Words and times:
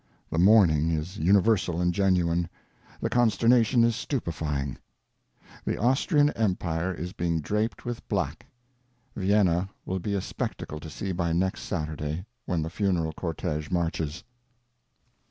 The 0.31 0.39
mourning 0.39 0.89
is 0.89 1.17
universal 1.17 1.79
and 1.79 1.93
genuine, 1.93 2.49
the 3.01 3.07
consternation 3.11 3.83
is 3.83 3.95
stupefying. 3.95 4.79
The 5.63 5.77
Austrian 5.79 6.31
Empire 6.31 6.91
is 6.91 7.13
being 7.13 7.39
draped 7.39 7.85
with 7.85 8.07
black. 8.07 8.47
Vienna 9.15 9.69
will 9.85 9.99
be 9.99 10.15
a 10.15 10.21
spectacle 10.21 10.79
to 10.79 10.89
see 10.89 11.11
by 11.11 11.33
next 11.33 11.61
Saturday, 11.65 12.25
when 12.47 12.63
the 12.63 12.69
funeral 12.71 13.13
cortege 13.13 13.69
marches." 13.69 14.23